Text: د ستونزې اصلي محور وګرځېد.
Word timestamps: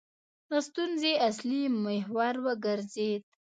د 0.49 0.51
ستونزې 0.67 1.13
اصلي 1.29 1.61
محور 1.83 2.35
وګرځېد. 2.45 3.21